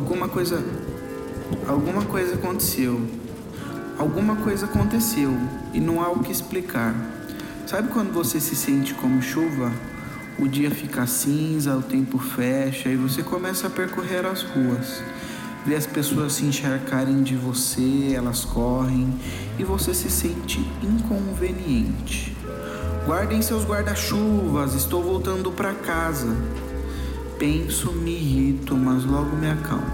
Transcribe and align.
Alguma 0.00 0.28
coisa. 0.28 0.64
Alguma 1.68 2.02
coisa 2.06 2.34
aconteceu. 2.34 3.06
Alguma 3.98 4.36
coisa 4.36 4.64
aconteceu 4.64 5.30
e 5.74 5.78
não 5.78 6.02
há 6.02 6.08
o 6.08 6.20
que 6.20 6.32
explicar. 6.32 6.94
Sabe 7.66 7.88
quando 7.88 8.10
você 8.10 8.40
se 8.40 8.56
sente 8.56 8.94
como 8.94 9.20
chuva? 9.20 9.70
O 10.38 10.48
dia 10.48 10.70
fica 10.70 11.06
cinza, 11.06 11.76
o 11.76 11.82
tempo 11.82 12.18
fecha 12.18 12.88
e 12.88 12.96
você 12.96 13.22
começa 13.22 13.66
a 13.66 13.70
percorrer 13.70 14.24
as 14.24 14.42
ruas. 14.42 15.02
Vê 15.66 15.76
as 15.76 15.86
pessoas 15.86 16.32
se 16.32 16.46
encharcarem 16.46 17.22
de 17.22 17.36
você, 17.36 18.14
elas 18.14 18.42
correm 18.42 19.14
e 19.58 19.64
você 19.64 19.92
se 19.92 20.10
sente 20.10 20.66
inconveniente. 20.82 22.34
Guardem 23.04 23.42
seus 23.42 23.66
guarda-chuvas, 23.66 24.74
estou 24.74 25.02
voltando 25.02 25.52
para 25.52 25.74
casa. 25.74 26.34
Penso, 27.40 27.90
me 27.90 28.10
irrito, 28.10 28.76
mas 28.76 29.02
logo 29.06 29.34
me 29.34 29.48
acalmo. 29.48 29.90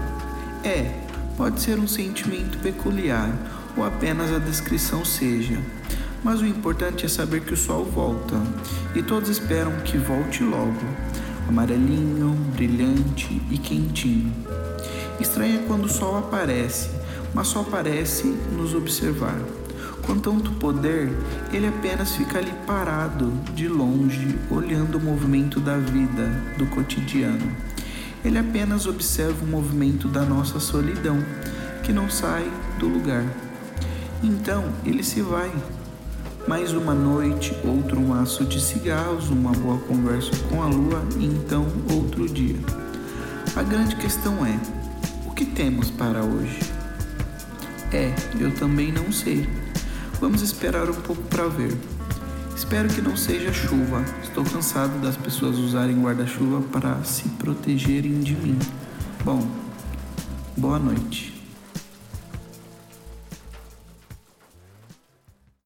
É, 0.65 0.99
pode 1.37 1.61
ser 1.61 1.79
um 1.79 1.87
sentimento 1.87 2.57
peculiar 2.57 3.33
ou 3.77 3.85
apenas 3.85 4.33
a 4.33 4.37
descrição 4.37 5.05
seja. 5.05 5.57
Mas 6.21 6.41
o 6.41 6.45
importante 6.45 7.05
é 7.05 7.07
saber 7.07 7.39
que 7.39 7.53
o 7.53 7.57
sol 7.57 7.85
volta 7.85 8.35
e 8.93 9.01
todos 9.01 9.29
esperam 9.29 9.71
que 9.85 9.97
volte 9.97 10.43
logo, 10.43 10.75
amarelinho, 11.47 12.31
brilhante 12.53 13.41
e 13.49 13.57
quentinho. 13.57 14.33
Estranho 15.17 15.61
é 15.61 15.63
quando 15.67 15.85
o 15.85 15.89
sol 15.89 16.17
aparece, 16.17 16.89
mas 17.33 17.47
só 17.47 17.61
aparece 17.61 18.27
nos 18.57 18.73
observar. 18.73 19.39
Com 20.07 20.17
tanto 20.17 20.51
poder, 20.51 21.11
ele 21.51 21.67
apenas 21.67 22.15
fica 22.15 22.37
ali 22.37 22.53
parado, 22.65 23.29
de 23.53 23.67
longe, 23.67 24.39
olhando 24.49 24.97
o 24.97 25.01
movimento 25.01 25.59
da 25.59 25.75
vida, 25.75 26.31
do 26.57 26.65
cotidiano. 26.67 27.51
Ele 28.23 28.39
apenas 28.39 28.85
observa 28.85 29.43
o 29.43 29.47
movimento 29.47 30.07
da 30.07 30.21
nossa 30.21 30.61
solidão, 30.61 31.21
que 31.83 31.91
não 31.91 32.09
sai 32.09 32.49
do 32.79 32.87
lugar. 32.87 33.25
Então 34.23 34.63
ele 34.85 35.03
se 35.03 35.21
vai. 35.21 35.51
Mais 36.47 36.71
uma 36.71 36.93
noite, 36.93 37.53
outro 37.65 37.99
maço 37.99 38.45
de 38.45 38.61
cigarros, 38.61 39.29
uma 39.29 39.51
boa 39.51 39.77
conversa 39.79 40.31
com 40.49 40.63
a 40.63 40.67
lua 40.67 41.03
e 41.19 41.25
então 41.25 41.67
outro 41.93 42.29
dia. 42.29 42.55
A 43.57 43.61
grande 43.61 43.97
questão 43.97 44.45
é: 44.45 44.57
o 45.25 45.31
que 45.31 45.43
temos 45.43 45.91
para 45.91 46.23
hoje? 46.23 46.59
É, 47.91 48.15
eu 48.39 48.51
também 48.55 48.93
não 48.93 49.11
sei. 49.11 49.66
Vamos 50.19 50.41
esperar 50.41 50.89
um 50.89 50.95
pouco 50.95 51.21
para 51.23 51.47
ver. 51.47 51.77
Espero 52.55 52.89
que 52.89 53.01
não 53.01 53.15
seja 53.15 53.53
chuva. 53.53 54.03
Estou 54.23 54.43
cansado 54.43 54.99
das 54.99 55.15
pessoas 55.15 55.57
usarem 55.57 56.01
guarda-chuva 56.01 56.61
para 56.71 57.03
se 57.03 57.29
protegerem 57.29 58.19
de 58.21 58.33
mim. 58.33 58.57
Bom, 59.23 59.47
boa 60.57 60.79
noite. 60.79 61.36